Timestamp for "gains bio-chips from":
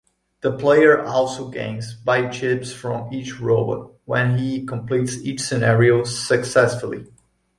1.49-3.13